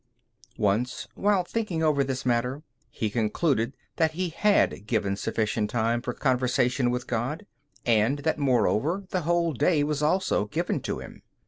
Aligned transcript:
Once 0.57 1.07
while 1.13 1.43
thinking 1.43 1.83
over 1.83 2.03
this 2.03 2.25
matter 2.25 2.63
he 2.89 3.07
concluded 3.07 3.77
that 3.97 4.13
he 4.13 4.29
had 4.29 4.87
given 4.87 5.15
sufficient 5.15 5.69
time 5.69 6.01
for 6.01 6.11
conversation 6.11 6.89
with 6.89 7.05
God, 7.05 7.45
and 7.85 8.17
that 8.23 8.39
moreover 8.39 9.03
the 9.11 9.21
whole 9.21 9.53
day 9.53 9.83
was 9.83 10.01
also 10.01 10.45
given 10.45 10.79
to 10.81 10.97
Him. 10.97 11.21